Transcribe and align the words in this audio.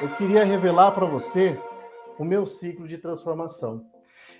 eu 0.00 0.08
queria 0.08 0.44
revelar 0.44 0.92
para 0.92 1.04
você 1.04 1.58
o 2.18 2.24
meu 2.24 2.46
ciclo 2.46 2.88
de 2.88 2.96
transformação. 2.96 3.84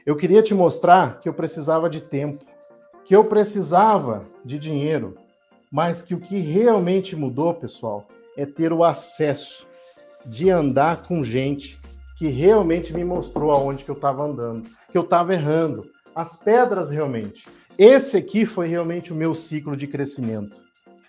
Eu 0.07 0.17
queria 0.17 0.43
te 0.43 0.55
mostrar 0.55 1.21
que 1.21 1.29
eu 1.29 1.35
precisava 1.35 1.91
de 1.91 2.01
tempo, 2.01 2.43
que 3.05 3.15
eu 3.15 3.25
precisava 3.25 4.25
de 4.43 4.59
dinheiro, 4.59 5.17
mas 5.71 6.03
que 6.03 6.15
o 6.15 6.21
que 6.21 6.39
realmente 6.39 7.15
mudou, 7.15 7.53
pessoal, 7.53 8.07
é 8.37 8.47
ter 8.47 8.73
o 8.73 8.83
acesso 8.83 9.67
de 10.25 10.49
andar 10.49 11.03
com 11.03 11.23
gente 11.23 11.79
que 12.17 12.29
realmente 12.29 12.95
me 12.95 13.05
mostrou 13.05 13.51
aonde 13.51 13.85
que 13.85 13.91
eu 13.91 13.95
estava 13.95 14.23
andando, 14.25 14.69
que 14.91 14.97
eu 14.97 15.03
estava 15.03 15.35
errando, 15.35 15.85
as 16.15 16.37
pedras 16.37 16.89
realmente. 16.89 17.47
Esse 17.79 18.17
aqui 18.17 18.47
foi 18.47 18.67
realmente 18.67 19.13
o 19.13 19.17
meu 19.17 19.35
ciclo 19.35 19.77
de 19.77 19.87
crescimento. 19.87 20.57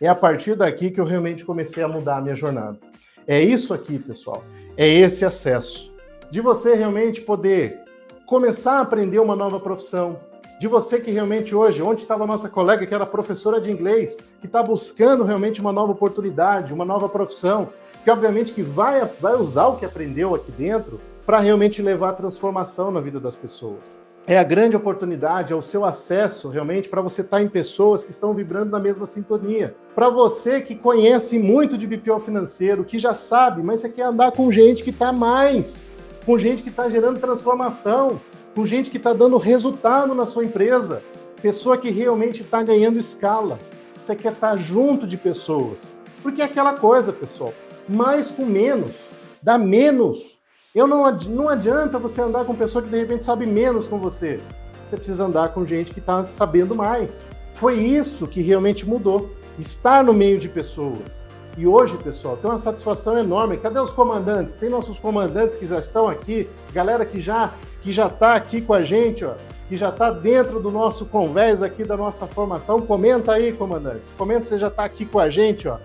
É 0.02 0.08
a 0.08 0.16
partir 0.16 0.56
daqui 0.56 0.92
que 0.92 1.00
eu 1.00 1.06
realmente 1.06 1.46
comecei 1.46 1.84
a 1.84 1.88
mudar 1.88 2.18
a 2.18 2.22
minha 2.22 2.36
jornada. 2.36 2.80
É 3.28 3.42
isso 3.42 3.74
aqui, 3.74 4.00
pessoal. 4.00 4.44
É 4.78 4.88
esse 4.88 5.24
acesso. 5.26 5.94
De 6.30 6.42
você 6.42 6.74
realmente 6.74 7.22
poder 7.22 7.80
começar 8.26 8.78
a 8.78 8.82
aprender 8.82 9.20
uma 9.20 9.36
nova 9.36 9.60
profissão. 9.60 10.20
De 10.60 10.68
você 10.68 11.00
que 11.00 11.12
realmente 11.12 11.56
hoje, 11.56 11.82
onde 11.82 12.02
estava 12.02 12.24
a 12.24 12.28
nossa 12.28 12.48
colega 12.48 12.86
que 12.86 12.94
era 12.94 13.06
professora 13.06 13.60
de 13.60 13.72
inglês, 13.72 14.18
que 14.40 14.46
está 14.46 14.62
buscando 14.62 15.24
realmente 15.24 15.60
uma 15.60 15.72
nova 15.72 15.92
oportunidade, 15.92 16.74
uma 16.74 16.86
nova 16.86 17.10
profissão, 17.10 17.70
que 18.04 18.12
obviamente 18.12 18.54
que 18.54 18.62
vai, 18.62 19.04
vai 19.20 19.36
usar 19.36 19.68
o 19.68 19.78
que 19.78 19.86
aprendeu 19.86 20.34
aqui 20.34 20.52
dentro 20.52 21.00
para 21.26 21.40
realmente 21.40 21.82
levar 21.82 22.10
a 22.10 22.14
transformação 22.14 22.92
na 22.92 23.00
vida 23.00 23.20
das 23.20 23.36
pessoas. 23.36 24.00
É 24.28 24.38
a 24.38 24.44
grande 24.44 24.76
oportunidade, 24.76 25.52
é 25.52 25.56
o 25.56 25.64
seu 25.64 25.84
acesso 25.84 26.48
realmente 26.48 26.88
para 26.88 27.02
você 27.02 27.22
estar 27.22 27.38
tá 27.38 27.44
em 27.44 27.50
pessoas 27.50 28.04
que 28.04 28.12
estão 28.12 28.36
vibrando 28.36 28.70
na 28.70 28.80
mesma 28.80 29.08
sintonia. 29.08 29.76
Para 29.96 30.10
você 30.10 30.62
que 30.62 30.76
conhece 30.76 31.40
muito 31.40 31.76
de 31.76 31.88
BPO 31.88 32.20
financeiro, 32.20 32.86
que 32.86 33.00
já 33.00 33.16
sabe, 33.16 33.64
mas 33.64 33.80
você 33.80 33.90
quer 33.90 34.04
andar 34.04 34.32
com 34.32 34.52
gente 34.52 34.84
que 34.84 34.92
está 34.92 35.12
mais, 35.12 35.90
com 36.24 36.38
gente 36.38 36.62
que 36.62 36.70
está 36.70 36.88
gerando 36.88 37.20
transformação, 37.20 38.22
com 38.54 38.64
gente 38.66 38.92
que 38.92 38.98
está 38.98 39.12
dando 39.12 39.38
resultado 39.38 40.14
na 40.14 40.26
sua 40.26 40.46
empresa, 40.46 41.02
pessoa 41.42 41.76
que 41.76 41.90
realmente 41.90 42.44
está 42.44 42.62
ganhando 42.62 43.00
escala. 43.00 43.58
Você 44.00 44.16
quer 44.16 44.34
estar 44.34 44.52
tá 44.52 44.58
junto 44.58 45.08
de 45.08 45.18
pessoas. 45.18 45.88
Porque 46.22 46.44
é 46.44 46.46
aquela 46.46 46.74
coisa, 46.74 47.12
pessoal, 47.12 47.54
mais 47.90 48.30
com 48.30 48.46
menos, 48.46 48.96
dá 49.42 49.58
menos. 49.58 50.41
Eu 50.74 50.88
não, 50.88 51.12
não 51.12 51.50
adianta 51.50 52.00
você 52.00 52.22
andar 52.22 52.46
com 52.46 52.56
pessoa 52.56 52.82
que 52.82 52.90
de 52.90 52.98
repente 52.98 53.26
sabe 53.26 53.46
menos 53.46 53.88
com 53.88 53.98
você. 53.98 54.40
Você 54.88 54.96
precisa 54.96 55.26
andar 55.26 55.50
com 55.50 55.66
gente 55.66 55.94
que 55.94 56.00
está 56.00 56.26
sabendo 56.28 56.74
mais. 56.74 57.26
Foi 57.56 57.78
isso 57.78 58.26
que 58.26 58.42
realmente 58.42 58.88
mudou. 58.88 59.30
Estar 59.60 60.02
no 60.02 60.14
meio 60.14 60.40
de 60.40 60.48
pessoas. 60.48 61.26
E 61.58 61.68
hoje, 61.68 61.98
pessoal, 61.98 62.38
tem 62.38 62.50
uma 62.50 62.58
satisfação 62.58 63.18
enorme. 63.18 63.58
Cadê 63.58 63.82
os 63.82 63.92
comandantes? 63.92 64.54
Tem 64.56 64.70
nossos 64.70 64.98
comandantes 64.98 65.58
que 65.58 65.68
já 65.68 65.78
estão 65.78 66.08
aqui, 66.08 66.50
galera 66.72 67.06
que 67.06 67.20
já 67.20 67.52
que 67.82 67.92
já 67.92 68.08
está 68.08 68.36
aqui 68.36 68.62
com 68.62 68.74
a 68.74 68.82
gente, 68.82 69.26
ó, 69.26 69.34
que 69.68 69.76
já 69.76 69.90
está 69.90 70.10
dentro 70.10 70.62
do 70.62 70.72
nosso 70.72 71.06
convés 71.06 71.62
aqui 71.62 71.84
da 71.84 71.98
nossa 71.98 72.26
formação. 72.28 72.80
Comenta 72.80 73.34
aí, 73.34 73.52
comandantes. 73.52 74.14
Comenta 74.18 74.46
se 74.46 74.58
já 74.58 74.68
está 74.68 74.86
aqui 74.86 75.06
com 75.06 75.20
a 75.20 75.30
gente, 75.30 75.68
ó. 75.68 75.78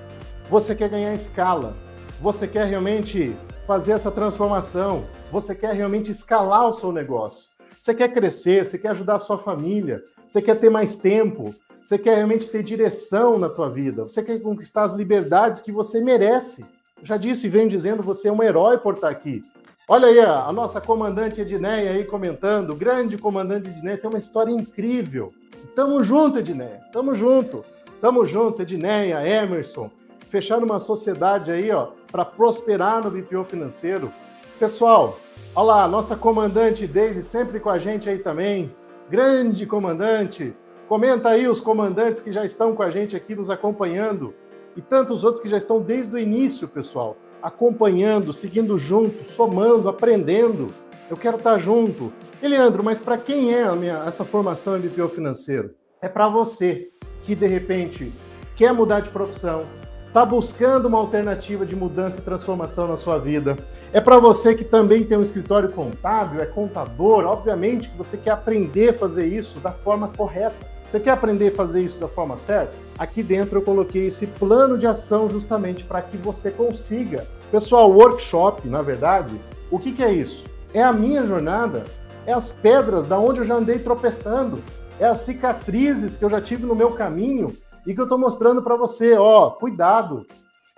Você 0.48 0.76
quer 0.76 0.88
ganhar 0.88 1.12
escala? 1.12 1.74
Você 2.20 2.46
quer 2.46 2.66
realmente 2.66 3.34
fazer 3.66 3.92
essa 3.92 4.10
transformação? 4.10 5.04
Você 5.32 5.54
quer 5.54 5.74
realmente 5.74 6.10
escalar 6.10 6.68
o 6.68 6.72
seu 6.72 6.92
negócio? 6.92 7.50
Você 7.80 7.92
quer 7.92 8.12
crescer? 8.12 8.64
Você 8.64 8.78
quer 8.78 8.90
ajudar 8.90 9.16
a 9.16 9.18
sua 9.18 9.38
família? 9.38 10.02
Você 10.28 10.40
quer 10.40 10.54
ter 10.58 10.70
mais 10.70 10.96
tempo? 10.96 11.54
Você 11.84 11.98
quer 11.98 12.16
realmente 12.16 12.46
ter 12.46 12.62
direção 12.62 13.38
na 13.38 13.48
tua 13.48 13.68
vida? 13.68 14.04
Você 14.04 14.22
quer 14.22 14.40
conquistar 14.40 14.84
as 14.84 14.92
liberdades 14.92 15.60
que 15.60 15.72
você 15.72 16.00
merece? 16.00 16.64
Eu 17.00 17.06
já 17.06 17.16
disse 17.16 17.46
e 17.46 17.50
venho 17.50 17.68
dizendo, 17.68 18.02
você 18.02 18.28
é 18.28 18.32
um 18.32 18.42
herói 18.42 18.78
por 18.78 18.94
estar 18.94 19.08
aqui. 19.08 19.44
Olha 19.88 20.08
aí 20.08 20.18
a, 20.18 20.46
a 20.46 20.52
nossa 20.52 20.80
comandante 20.80 21.40
Edneia 21.40 21.92
aí 21.92 22.04
comentando, 22.04 22.74
grande 22.74 23.16
comandante 23.18 23.68
Edneia, 23.68 23.98
tem 23.98 24.10
uma 24.10 24.18
história 24.18 24.50
incrível. 24.50 25.32
Tamo 25.74 26.02
junto, 26.02 26.38
Edneia, 26.38 26.80
tamo 26.92 27.14
junto. 27.14 27.64
Tamo 28.00 28.26
junto, 28.26 28.62
Edneia, 28.62 29.26
Emerson, 29.26 29.90
fechar 30.36 30.62
uma 30.62 30.78
sociedade 30.78 31.50
aí, 31.50 31.70
ó, 31.70 31.88
para 32.12 32.22
prosperar 32.22 33.02
no 33.02 33.10
BPO 33.10 33.42
financeiro. 33.44 34.12
Pessoal, 34.58 35.18
olha 35.54 35.64
lá, 35.64 35.88
nossa 35.88 36.14
comandante 36.14 36.86
Daisy 36.86 37.22
sempre 37.22 37.58
com 37.58 37.70
a 37.70 37.78
gente 37.78 38.10
aí 38.10 38.18
também. 38.18 38.70
Grande 39.08 39.64
comandante. 39.64 40.54
Comenta 40.88 41.30
aí 41.30 41.48
os 41.48 41.58
comandantes 41.58 42.20
que 42.20 42.30
já 42.34 42.44
estão 42.44 42.74
com 42.74 42.82
a 42.82 42.90
gente 42.90 43.16
aqui 43.16 43.34
nos 43.34 43.48
acompanhando 43.48 44.34
e 44.76 44.82
tantos 44.82 45.24
outros 45.24 45.42
que 45.42 45.48
já 45.48 45.56
estão 45.56 45.80
desde 45.80 46.14
o 46.14 46.18
início, 46.18 46.68
pessoal, 46.68 47.16
acompanhando, 47.42 48.30
seguindo 48.30 48.76
junto, 48.76 49.24
somando, 49.24 49.88
aprendendo. 49.88 50.66
Eu 51.08 51.16
quero 51.16 51.38
estar 51.38 51.56
junto. 51.56 52.12
Eliandro, 52.42 52.84
mas 52.84 53.00
para 53.00 53.16
quem 53.16 53.54
é 53.54 53.74
minha, 53.74 54.02
essa 54.06 54.22
formação 54.22 54.76
em 54.76 54.80
BPO 54.80 55.08
financeiro? 55.08 55.74
É 56.02 56.10
para 56.10 56.28
você 56.28 56.90
que 57.22 57.34
de 57.34 57.46
repente 57.46 58.12
quer 58.54 58.74
mudar 58.74 59.00
de 59.00 59.08
profissão, 59.08 59.64
está 60.06 60.24
buscando 60.24 60.86
uma 60.86 60.98
alternativa 60.98 61.66
de 61.66 61.76
mudança 61.76 62.18
e 62.18 62.22
transformação 62.22 62.88
na 62.88 62.96
sua 62.96 63.18
vida. 63.18 63.56
É 63.92 64.00
para 64.00 64.18
você 64.18 64.54
que 64.54 64.64
também 64.64 65.04
tem 65.04 65.18
um 65.18 65.22
escritório 65.22 65.70
contábil, 65.70 66.40
é 66.40 66.46
contador, 66.46 67.24
obviamente 67.24 67.88
que 67.88 67.96
você 67.96 68.16
quer 68.16 68.30
aprender 68.30 68.90
a 68.90 68.94
fazer 68.94 69.26
isso 69.26 69.58
da 69.60 69.70
forma 69.70 70.08
correta. 70.08 70.56
Você 70.88 71.00
quer 71.00 71.10
aprender 71.10 71.48
a 71.48 71.54
fazer 71.54 71.82
isso 71.82 71.98
da 71.98 72.08
forma 72.08 72.36
certa? 72.36 72.72
Aqui 72.98 73.22
dentro 73.22 73.58
eu 73.58 73.62
coloquei 73.62 74.06
esse 74.06 74.26
plano 74.26 74.78
de 74.78 74.86
ação 74.86 75.28
justamente 75.28 75.84
para 75.84 76.00
que 76.00 76.16
você 76.16 76.50
consiga. 76.50 77.26
Pessoal, 77.50 77.90
workshop, 77.90 78.68
na 78.68 78.82
verdade, 78.82 79.34
o 79.70 79.78
que, 79.78 79.92
que 79.92 80.02
é 80.02 80.12
isso? 80.12 80.44
É 80.72 80.82
a 80.82 80.92
minha 80.92 81.26
jornada, 81.26 81.84
é 82.24 82.32
as 82.32 82.52
pedras 82.52 83.06
da 83.06 83.18
onde 83.18 83.40
eu 83.40 83.44
já 83.44 83.54
andei 83.54 83.78
tropeçando, 83.78 84.60
é 84.98 85.06
as 85.06 85.20
cicatrizes 85.20 86.16
que 86.16 86.24
eu 86.24 86.30
já 86.30 86.40
tive 86.40 86.64
no 86.64 86.74
meu 86.74 86.92
caminho 86.92 87.56
e 87.86 87.94
que 87.94 88.00
eu 88.00 88.04
estou 88.04 88.18
mostrando 88.18 88.60
para 88.60 88.76
você, 88.76 89.14
ó, 89.14 89.50
cuidado, 89.50 90.26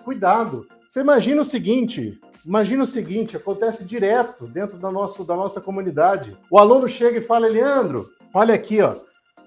cuidado. 0.03 0.67
Você 0.87 1.01
imagina 1.01 1.41
o 1.41 1.45
seguinte, 1.45 2.19
imagina 2.45 2.83
o 2.83 2.87
seguinte, 2.87 3.35
acontece 3.35 3.83
direto 3.83 4.45
dentro 4.45 4.77
da, 4.77 4.91
nosso, 4.91 5.23
da 5.23 5.35
nossa 5.35 5.59
comunidade. 5.59 6.37
O 6.49 6.57
aluno 6.57 6.87
chega 6.87 7.17
e 7.17 7.21
fala, 7.21 7.47
Leandro, 7.47 8.09
olha 8.33 8.53
aqui, 8.53 8.81
ó, 8.81 8.95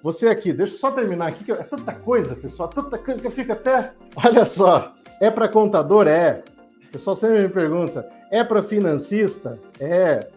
você 0.02 0.28
aqui, 0.28 0.52
deixa 0.52 0.74
eu 0.74 0.78
só 0.78 0.90
terminar 0.90 1.28
aqui, 1.28 1.44
que 1.44 1.52
é 1.52 1.56
tanta 1.62 1.92
coisa, 1.92 2.34
pessoal, 2.34 2.68
tanta 2.68 2.98
coisa 2.98 3.20
que 3.20 3.26
eu 3.26 3.30
fico 3.30 3.52
até, 3.52 3.92
olha 4.24 4.44
só, 4.44 4.92
é 5.20 5.30
para 5.30 5.48
contador? 5.48 6.08
É. 6.08 6.42
O 6.88 6.92
pessoal 6.92 7.14
sempre 7.14 7.42
me 7.42 7.48
pergunta, 7.48 8.08
é 8.30 8.42
para 8.42 8.62
financista? 8.62 9.58
É. 9.78 10.28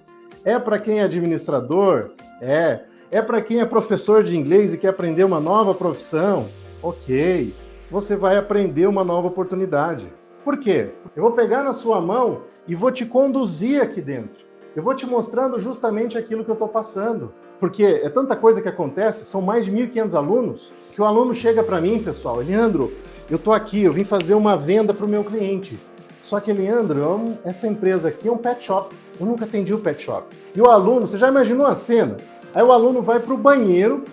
É 0.43 0.59
para 0.59 0.77
quem 0.77 0.99
é 0.99 1.03
administrador? 1.03 2.11
É. 2.39 2.81
É 3.11 3.21
para 3.21 3.41
quem 3.41 3.59
é 3.59 3.65
professor 3.65 4.23
de 4.23 4.37
inglês 4.37 4.73
e 4.73 4.77
quer 4.77 4.89
aprender 4.89 5.23
uma 5.23 5.39
nova 5.39 5.73
profissão? 5.73 6.47
Ok, 6.85 7.51
você 7.89 8.15
vai 8.15 8.37
aprender 8.37 8.85
uma 8.85 9.03
nova 9.03 9.27
oportunidade. 9.27 10.07
Por 10.43 10.55
quê? 10.59 10.91
Eu 11.15 11.23
vou 11.23 11.31
pegar 11.31 11.63
na 11.63 11.73
sua 11.73 11.99
mão 11.99 12.41
e 12.67 12.75
vou 12.75 12.91
te 12.91 13.07
conduzir 13.07 13.81
aqui 13.81 13.99
dentro. 13.99 14.45
Eu 14.75 14.83
vou 14.83 14.93
te 14.93 15.03
mostrando 15.03 15.57
justamente 15.57 16.15
aquilo 16.15 16.45
que 16.45 16.51
eu 16.51 16.53
estou 16.53 16.67
passando. 16.67 17.33
Porque 17.59 17.83
é 17.83 18.07
tanta 18.07 18.35
coisa 18.35 18.61
que 18.61 18.69
acontece, 18.69 19.25
são 19.25 19.41
mais 19.41 19.65
de 19.65 19.71
1.500 19.71 20.13
alunos, 20.13 20.75
que 20.93 21.01
o 21.01 21.05
aluno 21.05 21.33
chega 21.33 21.63
para 21.63 21.81
mim, 21.81 22.03
pessoal, 22.03 22.35
Leandro, 22.35 22.93
eu 23.31 23.37
estou 23.37 23.51
aqui, 23.51 23.81
eu 23.81 23.91
vim 23.91 24.03
fazer 24.03 24.35
uma 24.35 24.55
venda 24.55 24.93
para 24.93 25.07
o 25.07 25.09
meu 25.09 25.23
cliente. 25.23 25.79
Só 26.21 26.39
que, 26.39 26.53
Leandro, 26.53 27.33
essa 27.43 27.67
empresa 27.67 28.09
aqui 28.09 28.27
é 28.27 28.31
um 28.31 28.37
pet 28.37 28.63
shop. 28.63 28.95
Eu 29.19 29.25
nunca 29.25 29.45
atendi 29.45 29.73
o 29.73 29.79
pet 29.79 30.03
shop. 30.03 30.37
E 30.55 30.61
o 30.61 30.69
aluno, 30.69 31.07
você 31.07 31.17
já 31.17 31.29
imaginou 31.29 31.65
a 31.65 31.73
cena? 31.73 32.17
Aí 32.53 32.61
o 32.61 32.71
aluno 32.71 33.01
vai 33.01 33.19
para 33.19 33.33
o 33.33 33.37
banheiro, 33.37 34.03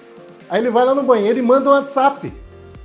aí 0.48 0.62
ele 0.62 0.70
vai 0.70 0.86
lá 0.86 0.94
no 0.94 1.02
banheiro 1.02 1.38
e 1.38 1.42
manda 1.42 1.68
um 1.68 1.72
WhatsApp. 1.74 2.32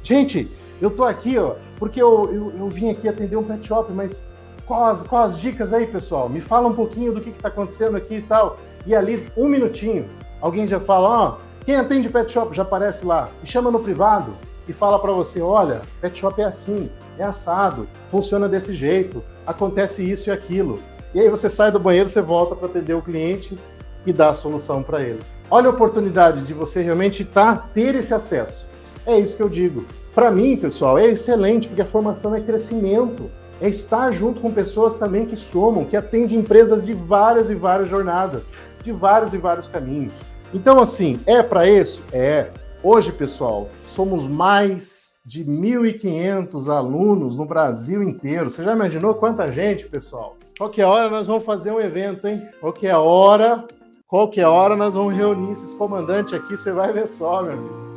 Gente, 0.08 0.50
eu 0.82 0.90
tô 0.90 1.04
aqui, 1.04 1.38
ó, 1.38 1.56
porque 1.76 2.02
eu, 2.02 2.30
eu, 2.34 2.54
eu 2.60 2.70
vim 2.70 2.90
aqui 2.90 3.10
atender 3.10 3.36
um 3.36 3.44
pet 3.44 3.68
shop, 3.68 3.92
mas 3.92 4.24
quais, 4.66 5.02
quais 5.02 5.34
as 5.34 5.38
dicas 5.38 5.74
aí, 5.74 5.86
pessoal? 5.86 6.30
Me 6.30 6.40
fala 6.40 6.70
um 6.70 6.74
pouquinho 6.74 7.12
do 7.12 7.20
que, 7.20 7.30
está 7.30 7.50
acontecendo 7.50 7.98
aqui 7.98 8.16
e 8.16 8.22
tal. 8.22 8.58
E 8.86 8.96
ali, 8.96 9.28
um 9.36 9.50
minutinho, 9.50 10.08
alguém 10.40 10.66
já 10.66 10.80
fala, 10.80 11.10
ó, 11.10 11.36
quem 11.66 11.76
atende 11.76 12.08
pet 12.08 12.32
shop 12.32 12.56
já 12.56 12.62
aparece 12.62 13.06
lá, 13.06 13.30
e 13.44 13.48
chama 13.48 13.70
no 13.70 13.82
privado 13.82 14.32
e 14.66 14.72
fala 14.72 14.98
para 14.98 15.12
você, 15.12 15.42
olha, 15.42 15.82
pet 16.00 16.18
shop 16.18 16.42
é 16.42 16.46
assim, 16.46 16.90
é 17.20 17.26
assado, 17.26 17.86
funciona 18.10 18.48
desse 18.48 18.74
jeito, 18.74 19.22
acontece 19.46 20.10
isso 20.10 20.30
e 20.30 20.32
aquilo. 20.32 20.80
E 21.14 21.20
aí 21.20 21.28
você 21.28 21.50
sai 21.50 21.70
do 21.70 21.82
banheiro, 21.82 22.08
você 22.08 22.22
volta 22.22 22.56
para 22.56 22.68
atender 22.70 22.94
o 22.94 23.02
cliente 23.02 23.60
e 24.06 24.14
dá 24.14 24.30
a 24.30 24.34
solução 24.34 24.82
para 24.82 25.02
ele. 25.02 25.20
Olha 25.52 25.68
a 25.68 25.72
oportunidade 25.72 26.44
de 26.44 26.54
você 26.54 26.82
realmente 26.82 27.26
tá, 27.26 27.58
ter 27.74 27.94
esse 27.94 28.14
acesso. 28.14 28.67
É 29.08 29.18
isso 29.18 29.38
que 29.38 29.42
eu 29.42 29.48
digo. 29.48 29.86
Para 30.14 30.30
mim, 30.30 30.58
pessoal, 30.58 31.00
é 31.00 31.08
excelente, 31.08 31.66
porque 31.70 31.82
a 31.82 31.86
formação 31.86 32.36
é 32.36 32.42
crescimento. 32.42 33.32
É 33.62 33.70
estar 33.70 34.12
junto 34.12 34.42
com 34.42 34.52
pessoas 34.52 34.96
também 34.96 35.26
que 35.26 35.36
somam, 35.38 35.86
que 35.86 35.96
atendem 35.96 36.40
empresas 36.40 36.86
de 36.86 36.94
várias 36.94 37.50
e 37.50 37.56
várias 37.56 37.90
jornadas, 37.90 38.52
de 38.84 38.92
vários 38.92 39.34
e 39.34 39.38
vários 39.38 39.70
caminhos. 39.70 40.12
Então, 40.54 40.80
assim, 40.80 41.18
é 41.26 41.42
para 41.42 41.70
isso? 41.70 42.04
É. 42.12 42.52
Hoje, 42.84 43.14
pessoal, 43.14 43.70
somos 43.88 44.28
mais 44.28 45.16
de 45.26 45.46
1.500 45.46 46.68
alunos 46.68 47.36
no 47.36 47.46
Brasil 47.46 48.04
inteiro. 48.04 48.50
Você 48.50 48.62
já 48.62 48.74
imaginou 48.74 49.16
quanta 49.16 49.52
gente, 49.52 49.88
pessoal? 49.88 50.36
Qualquer 50.58 50.86
hora 50.86 51.10
nós 51.10 51.28
vamos 51.28 51.46
fazer 51.46 51.72
um 51.72 51.80
evento, 51.80 52.28
hein? 52.28 52.46
Qualquer 52.60 52.96
hora, 52.96 53.64
qualquer 54.06 54.48
hora 54.48 54.76
nós 54.76 54.96
vamos 54.96 55.16
reunir 55.16 55.54
esses 55.54 55.74
comandantes 55.74 56.34
aqui. 56.34 56.58
Você 56.58 56.74
vai 56.74 56.92
ver 56.92 57.08
só, 57.08 57.42
meu 57.42 57.54
amigo. 57.54 57.97